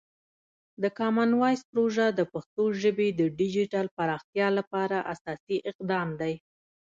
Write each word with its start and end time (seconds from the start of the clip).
د 0.81 0.83
کامن 0.99 1.29
وایس 1.41 1.61
پروژه 1.71 2.05
د 2.13 2.21
پښتو 2.33 2.63
ژبې 2.81 3.07
د 3.19 3.21
ډیجیټل 3.39 3.85
پراختیا 3.97 4.47
لپاره 4.57 4.97
اساسي 5.13 5.57
اقدام 5.71 6.07
دی. 6.21 6.33